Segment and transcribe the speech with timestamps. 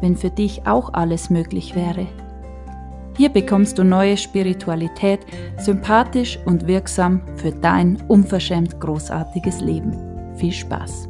[0.00, 2.06] wenn für dich auch alles möglich wäre?
[3.16, 5.20] Hier bekommst du neue Spiritualität,
[5.58, 9.96] sympathisch und wirksam für dein unverschämt großartiges Leben.
[10.36, 11.08] Viel Spaß!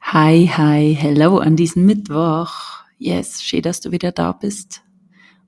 [0.00, 2.52] Hi, hi, hello an diesem Mittwoch.
[2.98, 4.82] Yes, schön, dass du wieder da bist.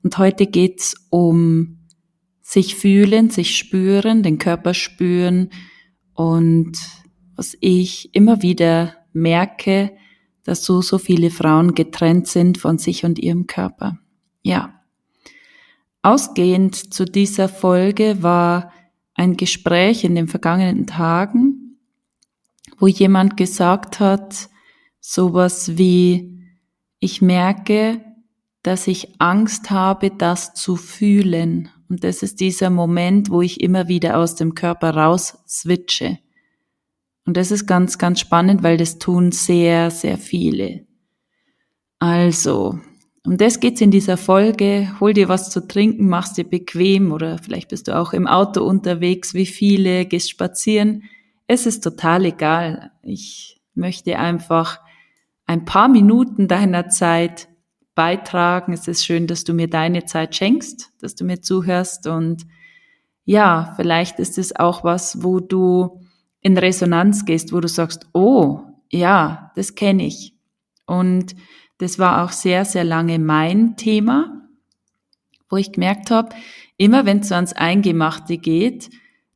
[0.03, 1.79] Und heute geht's um
[2.43, 5.51] sich fühlen, sich spüren, den Körper spüren
[6.15, 6.77] und
[7.37, 9.93] was ich immer wieder merke,
[10.45, 13.99] dass so, so viele Frauen getrennt sind von sich und ihrem Körper.
[14.43, 14.81] Ja.
[16.03, 18.73] Ausgehend zu dieser Folge war
[19.15, 21.79] ein Gespräch in den vergangenen Tagen,
[22.79, 24.49] wo jemand gesagt hat,
[25.01, 26.43] sowas wie,
[27.01, 28.01] ich merke,
[28.63, 31.71] dass ich Angst habe, das zu fühlen.
[31.89, 36.19] Und das ist dieser Moment, wo ich immer wieder aus dem Körper raus switche.
[37.27, 40.87] Und das ist ganz, ganz spannend, weil das tun sehr, sehr viele.
[41.99, 42.79] Also,
[43.27, 44.93] um das geht's in dieser Folge.
[45.01, 48.63] Hol dir was zu trinken, mach's dir bequem oder vielleicht bist du auch im Auto
[48.63, 51.03] unterwegs, wie viele, gehst spazieren.
[51.49, 52.93] Es ist total egal.
[53.03, 54.81] Ich möchte einfach
[55.47, 57.49] ein paar Minuten deiner Zeit
[57.97, 58.73] beitragen.
[58.73, 62.47] Es ist schön, dass du mir deine Zeit schenkst, dass du mir zuhörst und
[63.25, 66.01] ja, vielleicht ist es auch was, wo du
[66.47, 70.33] in Resonanz gehst, wo du sagst, oh, ja, das kenne ich.
[70.87, 71.35] Und
[71.79, 74.49] das war auch sehr, sehr lange mein Thema,
[75.51, 76.37] wo ich gemerkt habe,
[76.77, 78.91] immer wenn es so ans Eingemachte geht,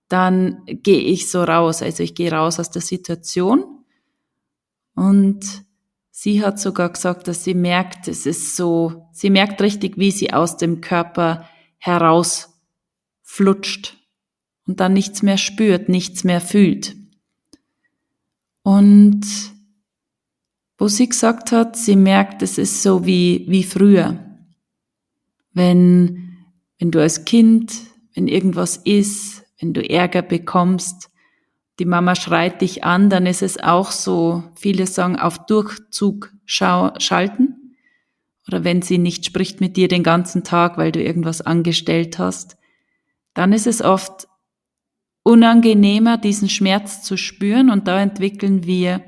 [0.07, 1.83] dann gehe ich so raus.
[1.83, 3.65] Also ich gehe raus aus der Situation.
[4.95, 5.65] Und
[6.13, 10.33] sie hat sogar gesagt, dass sie merkt, es ist so, sie merkt richtig, wie sie
[10.33, 11.45] aus dem Körper
[11.79, 13.97] herausflutscht
[14.65, 17.00] und dann nichts mehr spürt, nichts mehr fühlt.
[18.63, 19.27] Und
[20.79, 24.19] wo sie gesagt hat, sie merkt, es ist so wie, wie früher.
[25.53, 26.39] Wenn,
[26.79, 27.73] wenn du als Kind,
[28.15, 31.11] wenn irgendwas ist, wenn du Ärger bekommst,
[31.79, 37.77] die Mama schreit dich an, dann ist es auch so, viele sagen, auf Durchzug schalten.
[38.47, 42.57] Oder wenn sie nicht spricht mit dir den ganzen Tag, weil du irgendwas angestellt hast,
[43.35, 44.29] dann ist es oft
[45.31, 49.05] unangenehmer, diesen Schmerz zu spüren und da entwickeln wir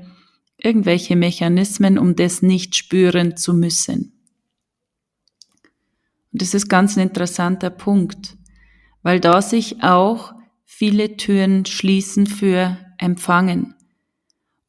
[0.57, 4.13] irgendwelche Mechanismen, um das nicht spüren zu müssen.
[6.31, 8.37] Und das ist ganz ein interessanter Punkt,
[9.01, 13.75] weil da sich auch viele Türen schließen für Empfangen.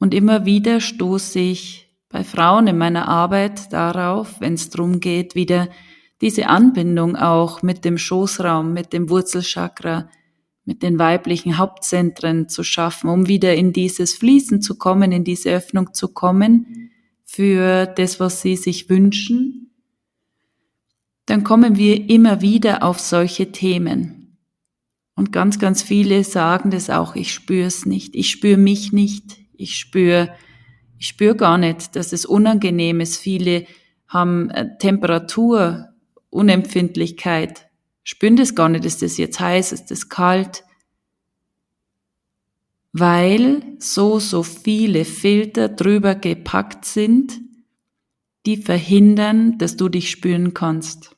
[0.01, 5.37] Und immer wieder stoße ich bei Frauen in meiner Arbeit darauf, wenn es darum geht,
[5.37, 5.69] wieder
[6.21, 10.09] diese Anbindung auch mit dem Schoßraum, mit dem Wurzelchakra,
[10.65, 15.51] mit den weiblichen Hauptzentren zu schaffen, um wieder in dieses Fließen zu kommen, in diese
[15.51, 16.91] Öffnung zu kommen
[17.25, 19.65] für das, was sie sich wünschen,
[21.27, 24.39] dann kommen wir immer wieder auf solche Themen.
[25.17, 29.39] Und ganz, ganz viele sagen das auch, ich spüre es nicht, ich spüre mich nicht,
[29.53, 30.35] ich spüre,
[30.99, 33.17] ich spüre gar nicht, dass es unangenehm ist.
[33.17, 33.67] Viele
[34.09, 35.89] haben äh, Temperatur,
[36.31, 37.64] Unempfindlichkeit,
[38.05, 40.65] spüren das gar nicht, ist das jetzt heiß, ist das kalt,
[42.93, 47.41] weil so, so viele Filter drüber gepackt sind,
[48.47, 51.17] die verhindern, dass du dich spüren kannst.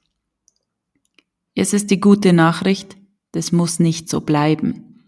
[1.54, 2.96] Es ist die gute Nachricht,
[3.32, 5.04] das muss nicht so bleiben.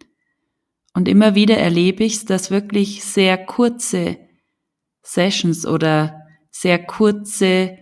[0.94, 4.18] Und immer wieder erlebe ich es, dass wirklich sehr kurze
[5.02, 7.78] Sessions oder sehr kurze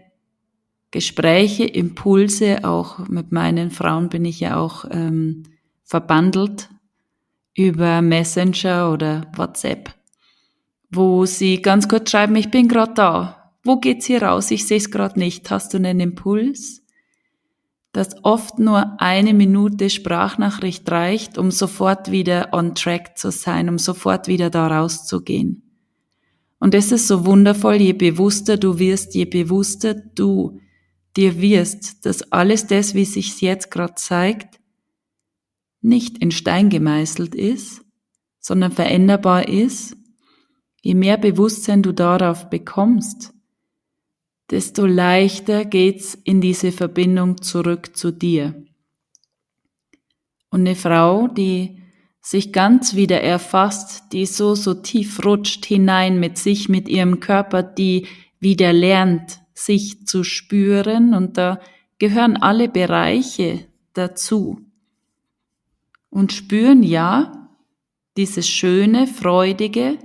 [0.90, 5.42] Gespräche, Impulse, auch mit meinen Frauen bin ich ja auch ähm,
[5.84, 6.68] verbandelt
[7.54, 9.94] über Messenger oder WhatsApp,
[10.90, 13.52] wo sie ganz kurz schreiben, ich bin gerade da.
[13.64, 14.50] Wo geht's hier raus?
[14.52, 15.50] Ich sehe es gerade nicht.
[15.50, 16.82] Hast du einen Impuls?
[17.92, 23.78] Dass oft nur eine Minute Sprachnachricht reicht, um sofort wieder on track zu sein, um
[23.78, 25.62] sofort wieder da rauszugehen.
[26.60, 30.60] Und es ist so wundervoll, je bewusster du wirst, je bewusster du
[31.16, 34.60] dir wirst, dass alles das, wie sich's jetzt gerade zeigt,
[35.80, 37.82] nicht in Stein gemeißelt ist,
[38.40, 39.96] sondern veränderbar ist,
[40.82, 43.32] je mehr Bewusstsein du darauf bekommst,
[44.50, 48.62] desto leichter geht's in diese Verbindung zurück zu dir.
[50.50, 51.82] Und eine Frau, die
[52.20, 57.62] sich ganz wieder erfasst, die so, so tief rutscht hinein mit sich, mit ihrem Körper,
[57.62, 58.06] die
[58.40, 61.60] wieder lernt, sich zu spüren und da
[61.98, 64.60] gehören alle Bereiche dazu.
[66.10, 67.48] Und spüren ja,
[68.16, 69.98] dieses schöne, freudige,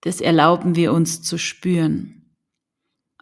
[0.00, 2.34] das erlauben wir uns zu spüren.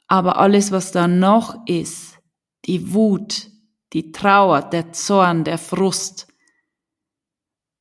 [0.06, 2.19] Aber alles, was da noch ist,
[2.67, 3.50] die Wut,
[3.93, 6.29] die Trauer, der Zorn, der Frust.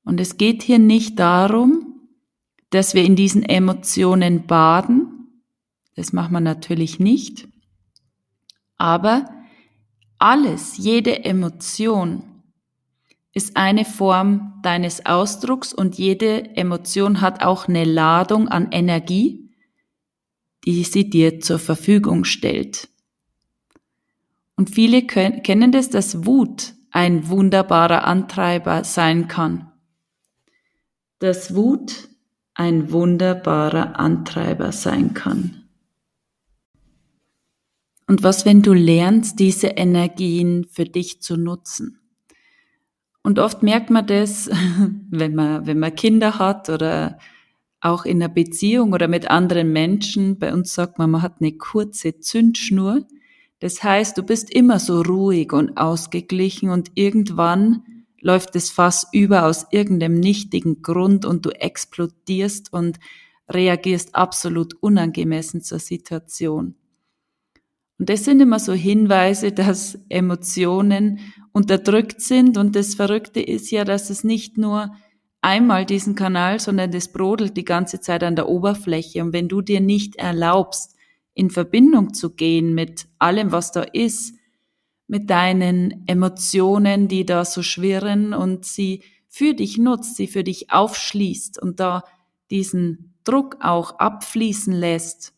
[0.04, 2.08] Und es geht hier nicht darum,
[2.70, 5.42] dass wir in diesen Emotionen baden.
[5.96, 7.48] Das macht man natürlich nicht.
[8.78, 9.26] Aber
[10.18, 12.24] alles, jede Emotion
[13.34, 19.52] ist eine Form deines Ausdrucks und jede Emotion hat auch eine Ladung an Energie,
[20.66, 22.88] die sie dir zur Verfügung stellt.
[24.56, 29.70] Und viele können, kennen das, dass Wut ein wunderbarer Antreiber sein kann.
[31.20, 32.08] Dass Wut
[32.54, 35.65] ein wunderbarer Antreiber sein kann.
[38.08, 42.00] Und was, wenn du lernst, diese Energien für dich zu nutzen?
[43.24, 44.50] Und oft merkt man das,
[45.10, 47.18] wenn man, wenn man Kinder hat oder
[47.82, 50.40] auch in einer Beziehung oder mit anderen Menschen.
[50.40, 53.06] Bei uns sagt man, man hat eine kurze Zündschnur.
[53.60, 57.84] Das heißt, du bist immer so ruhig und ausgeglichen und irgendwann
[58.22, 63.00] läuft das Fass über aus irgendeinem nichtigen Grund und du explodierst und
[63.48, 66.76] reagierst absolut unangemessen zur Situation.
[67.98, 71.20] Und das sind immer so Hinweise, dass Emotionen
[71.54, 72.58] unterdrückt sind.
[72.58, 74.94] Und das Verrückte ist ja, dass es nicht nur
[75.42, 79.24] einmal diesen Kanal, sondern das brodelt die ganze Zeit an der Oberfläche.
[79.24, 80.96] Und wenn du dir nicht erlaubst,
[81.34, 84.36] in Verbindung zu gehen mit allem, was da ist,
[85.08, 90.72] mit deinen Emotionen, die da so schwirren und sie für dich nutzt, sie für dich
[90.72, 92.04] aufschließt und da
[92.50, 95.34] diesen Druck auch abfließen lässt,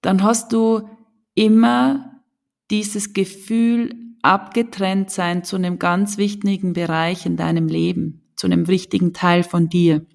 [0.00, 0.88] dann hast du
[1.34, 2.22] immer
[2.70, 9.12] dieses Gefühl abgetrennt sein zu einem ganz wichtigen Bereich in deinem Leben, zu einem wichtigen
[9.12, 10.06] Teil von dir.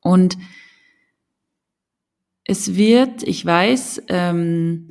[0.00, 0.36] Und
[2.44, 4.88] es wird, ich weiß, ähm,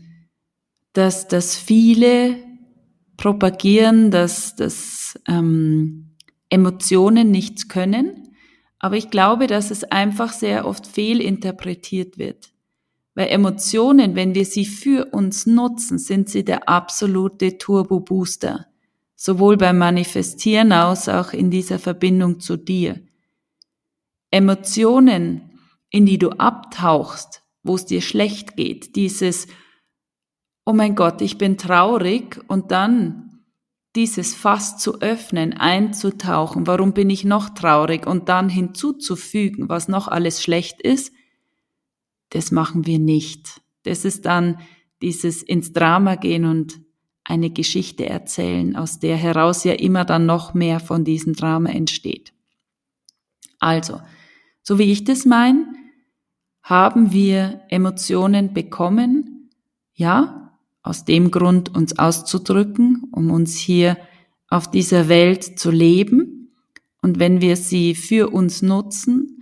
[0.93, 2.37] dass, dass viele
[3.17, 6.15] propagieren, dass, dass ähm,
[6.49, 8.35] Emotionen nichts können,
[8.79, 12.51] aber ich glaube, dass es einfach sehr oft fehlinterpretiert wird.
[13.17, 18.67] Weil Emotionen, wenn wir sie für uns nutzen, sind sie der absolute Turbo-Booster.
[19.15, 23.01] Sowohl beim Manifestieren als auch in dieser Verbindung zu dir.
[24.29, 25.59] Emotionen,
[25.89, 29.47] in die du abtauchst, wo es dir schlecht geht, dieses,
[30.63, 33.41] oh mein Gott, ich bin traurig und dann
[33.95, 40.07] dieses Fass zu öffnen, einzutauchen, warum bin ich noch traurig und dann hinzuzufügen, was noch
[40.07, 41.16] alles schlecht ist,
[42.29, 43.61] das machen wir nicht.
[43.83, 44.59] Das ist dann
[45.01, 46.81] dieses ins Drama gehen und
[47.23, 52.33] eine Geschichte erzählen, aus der heraus ja immer dann noch mehr von diesem Drama entsteht.
[53.59, 54.01] Also,
[54.63, 55.65] so wie ich das meine,
[56.61, 59.49] haben wir Emotionen bekommen,
[59.93, 63.97] ja, aus dem Grund uns auszudrücken, um uns hier
[64.49, 66.53] auf dieser Welt zu leben.
[67.01, 69.36] Und wenn wir sie für uns nutzen,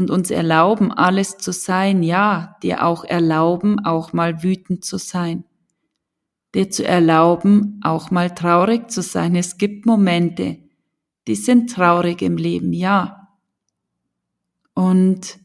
[0.00, 5.44] und uns erlauben, alles zu sein, ja, dir auch erlauben, auch mal wütend zu sein,
[6.54, 9.36] dir zu erlauben, auch mal traurig zu sein.
[9.36, 10.56] Es gibt Momente,
[11.28, 13.28] die sind traurig im Leben, ja.
[14.72, 15.38] Und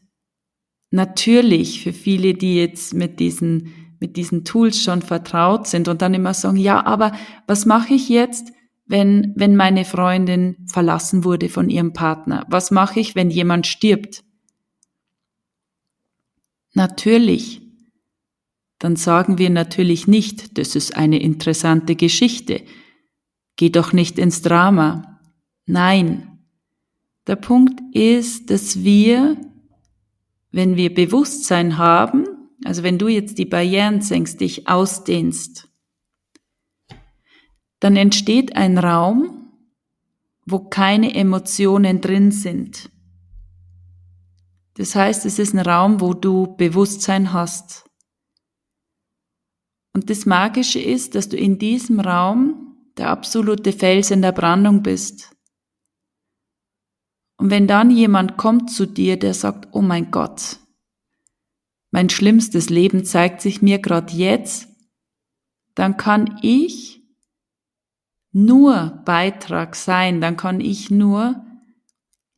[0.90, 6.14] natürlich für viele, die jetzt mit diesen, mit diesen Tools schon vertraut sind und dann
[6.14, 7.12] immer sagen, ja, aber
[7.46, 8.54] was mache ich jetzt,
[8.86, 12.46] wenn, wenn meine Freundin verlassen wurde von ihrem Partner?
[12.48, 14.24] Was mache ich, wenn jemand stirbt?
[16.76, 17.62] Natürlich.
[18.78, 22.62] Dann sagen wir natürlich nicht, das ist eine interessante Geschichte.
[23.56, 25.18] Geh doch nicht ins Drama.
[25.64, 26.38] Nein.
[27.26, 29.38] Der Punkt ist, dass wir,
[30.52, 32.26] wenn wir Bewusstsein haben,
[32.62, 35.70] also wenn du jetzt die Barrieren senkst, dich ausdehnst,
[37.80, 39.50] dann entsteht ein Raum,
[40.44, 42.90] wo keine Emotionen drin sind.
[44.76, 47.84] Das heißt, es ist ein Raum, wo du Bewusstsein hast.
[49.94, 54.82] Und das Magische ist, dass du in diesem Raum der absolute Fels in der Brandung
[54.82, 55.34] bist.
[57.38, 60.58] Und wenn dann jemand kommt zu dir, der sagt, oh mein Gott,
[61.90, 64.68] mein schlimmstes Leben zeigt sich mir gerade jetzt,
[65.74, 67.02] dann kann ich
[68.32, 71.45] nur Beitrag sein, dann kann ich nur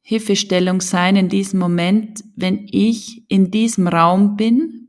[0.09, 4.89] Hilfestellung sein in diesem Moment, wenn ich in diesem Raum bin,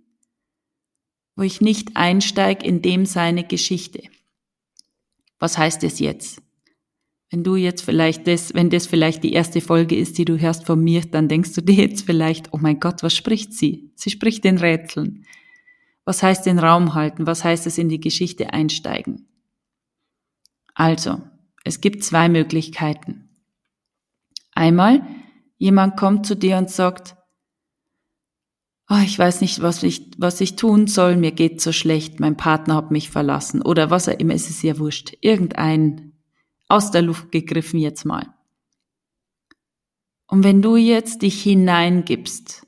[1.36, 4.02] wo ich nicht einsteige in dem seine Geschichte.
[5.38, 6.42] Was heißt es jetzt?
[7.30, 10.66] Wenn du jetzt vielleicht das, wenn das vielleicht die erste Folge ist, die du hörst
[10.66, 13.92] von mir, dann denkst du dir jetzt vielleicht, oh mein Gott, was spricht sie?
[13.96, 15.26] Sie spricht in Rätseln.
[16.06, 17.28] Was heißt den Raum halten?
[17.28, 19.28] Was heißt es in die Geschichte einsteigen?
[20.76, 21.22] Also,
[21.66, 23.29] es gibt zwei Möglichkeiten.
[24.60, 25.02] Einmal,
[25.58, 27.16] jemand kommt zu dir und sagt,
[28.90, 32.36] oh, ich weiß nicht, was ich, was ich tun soll, mir geht so schlecht, mein
[32.36, 35.14] Partner hat mich verlassen oder was er immer, es ist ja wurscht.
[35.22, 36.12] Irgendein
[36.68, 38.34] aus der Luft gegriffen jetzt mal.
[40.28, 42.68] Und wenn du jetzt dich hineingibst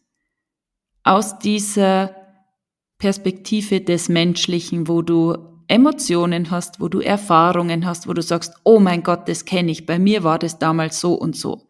[1.04, 2.16] aus dieser
[3.00, 5.36] Perspektive des Menschlichen, wo du
[5.68, 9.86] Emotionen hast, wo du Erfahrungen hast, wo du sagst, oh mein Gott, das kenne ich,
[9.86, 11.68] bei mir war das damals so und so.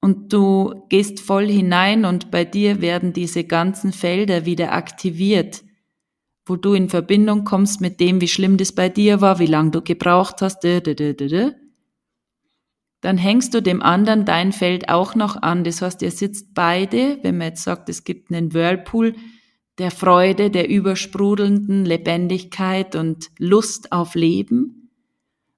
[0.00, 5.64] Und du gehst voll hinein und bei dir werden diese ganzen Felder wieder aktiviert,
[6.46, 9.72] wo du in Verbindung kommst mit dem, wie schlimm das bei dir war, wie lange
[9.72, 10.64] du gebraucht hast,
[13.00, 15.62] dann hängst du dem anderen dein Feld auch noch an.
[15.64, 19.14] Das heißt, ihr sitzt beide, wenn man jetzt sagt, es gibt einen Whirlpool
[19.78, 24.90] der Freude, der übersprudelnden Lebendigkeit und Lust auf Leben.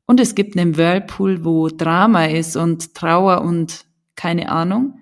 [0.06, 3.86] Und es gibt einen Whirlpool, wo Drama ist und Trauer und
[4.20, 4.98] keine Ahnung.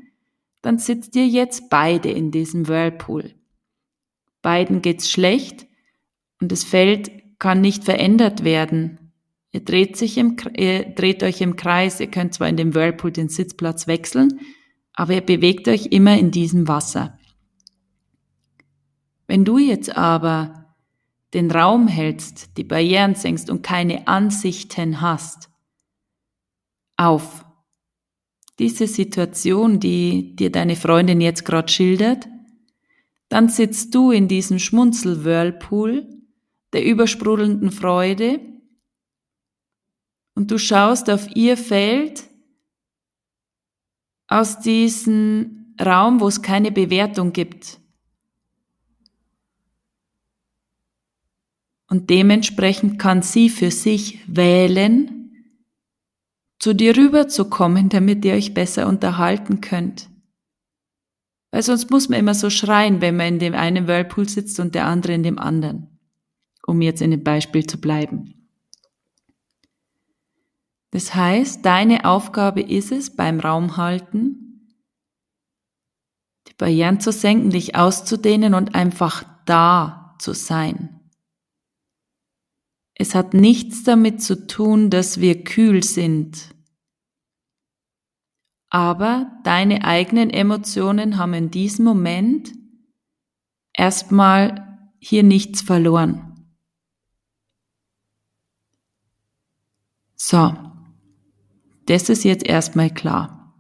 [0.62, 3.34] Dann sitzt ihr jetzt beide in diesem Whirlpool.
[4.42, 5.66] Beiden geht's schlecht
[6.40, 7.10] und das Feld
[7.40, 9.12] kann nicht verändert werden.
[9.50, 13.10] Ihr dreht, sich im, ihr dreht euch im Kreis, ihr könnt zwar in dem Whirlpool
[13.10, 14.38] den Sitzplatz wechseln,
[14.92, 17.18] aber ihr bewegt euch immer in diesem Wasser.
[19.26, 20.76] Wenn du jetzt aber
[21.34, 25.50] den Raum hältst, die Barrieren senkst und keine Ansichten hast
[26.96, 27.47] auf
[28.58, 32.28] diese Situation, die dir deine Freundin jetzt gerade schildert,
[33.28, 36.06] dann sitzt du in diesem Schmunzel-Whirlpool
[36.72, 38.40] der übersprudelnden Freude
[40.34, 42.24] und du schaust auf ihr Feld
[44.28, 47.80] aus diesem Raum, wo es keine Bewertung gibt.
[51.88, 55.17] Und dementsprechend kann sie für sich wählen,
[56.58, 60.08] zu dir rüberzukommen, damit ihr euch besser unterhalten könnt.
[61.50, 64.74] Weil sonst muss man immer so schreien, wenn man in dem einen Whirlpool sitzt und
[64.74, 65.98] der andere in dem anderen
[66.68, 68.34] um jetzt in dem Beispiel zu bleiben.
[70.90, 74.76] Das heißt, deine Aufgabe ist es beim Raumhalten,
[76.46, 80.97] die Barrieren zu senken, dich auszudehnen und einfach da zu sein.
[82.98, 86.52] Es hat nichts damit zu tun, dass wir kühl sind.
[88.70, 92.52] Aber deine eigenen Emotionen haben in diesem Moment
[93.72, 96.24] erstmal hier nichts verloren.
[100.16, 100.52] So,
[101.86, 103.54] das ist jetzt erstmal klar.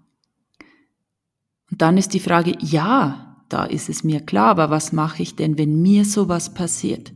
[1.70, 5.36] Und dann ist die Frage, ja, da ist es mir klar, aber was mache ich
[5.36, 7.12] denn, wenn mir sowas passiert?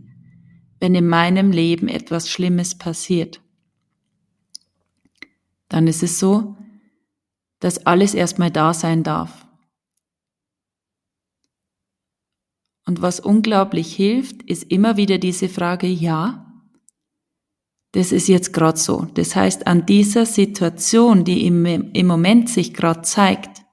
[0.83, 3.41] Wenn in meinem Leben etwas Schlimmes passiert?
[5.69, 6.57] Dann ist es so,
[7.61, 9.47] dass alles erstmal da sein darf.
[12.85, 16.53] Und was unglaublich hilft, ist immer wieder diese Frage, ja,
[17.93, 19.07] das ist jetzt gerade so.
[19.15, 23.65] Das heißt, an dieser Situation, die im, im Moment sich gerade zeigt,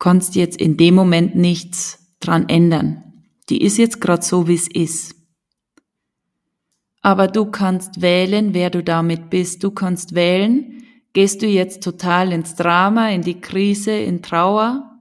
[0.00, 3.07] kannst jetzt in dem Moment nichts dran ändern.
[3.48, 5.14] Die ist jetzt gerade so, wie es ist.
[7.00, 9.62] Aber du kannst wählen, wer du damit bist.
[9.64, 15.00] Du kannst wählen, gehst du jetzt total ins Drama, in die Krise, in Trauer?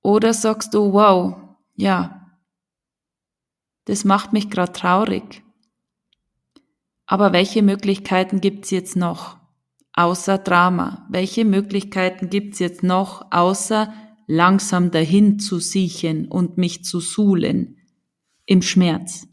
[0.00, 1.36] Oder sagst du, wow,
[1.74, 2.18] ja,
[3.84, 5.42] das macht mich gerade traurig.
[7.06, 9.38] Aber welche Möglichkeiten gibt's jetzt noch?
[9.94, 11.06] Außer Drama.
[11.08, 13.92] Welche Möglichkeiten gibt's jetzt noch, außer
[14.28, 17.78] langsam dahin zu siechen und mich zu suhlen
[18.46, 19.26] im Schmerz?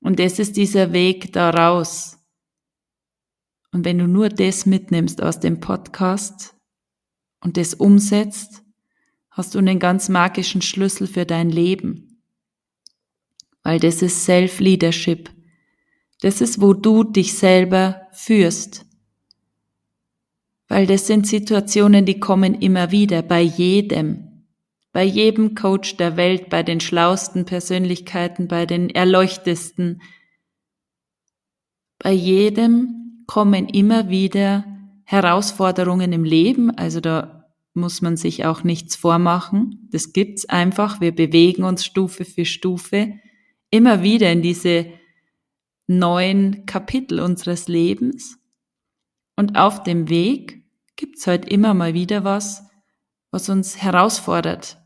[0.00, 2.18] Und das ist dieser Weg daraus.
[3.70, 6.56] Und wenn du nur das mitnimmst aus dem Podcast
[7.40, 8.64] und das umsetzt,
[9.30, 12.06] hast du einen ganz magischen Schlüssel für dein Leben
[13.66, 15.28] weil das ist Self-Leadership.
[16.20, 18.85] Das ist, wo du dich selber führst.
[20.68, 24.44] Weil das sind Situationen, die kommen immer wieder, bei jedem.
[24.92, 30.00] Bei jedem Coach der Welt, bei den schlausten Persönlichkeiten, bei den erleuchtesten.
[31.98, 34.64] Bei jedem kommen immer wieder
[35.04, 37.36] Herausforderungen im Leben, also da
[37.74, 39.88] muss man sich auch nichts vormachen.
[39.92, 41.00] Das gibt's einfach.
[41.00, 43.12] Wir bewegen uns Stufe für Stufe
[43.70, 44.86] immer wieder in diese
[45.86, 48.38] neuen Kapitel unseres Lebens.
[49.36, 50.64] Und auf dem Weg
[50.96, 52.64] gibt's halt immer mal wieder was,
[53.30, 54.78] was uns herausfordert.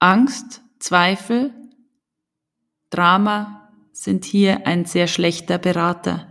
[0.00, 1.54] Angst, Zweifel,
[2.90, 6.28] Drama sind hier ein sehr schlechter Berater.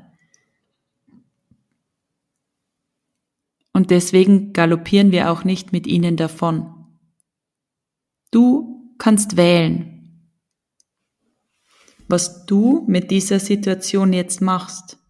[3.71, 6.85] Und deswegen galoppieren wir auch nicht mit ihnen davon.
[8.29, 10.27] Du kannst wählen,
[12.07, 15.00] was du mit dieser Situation jetzt machst.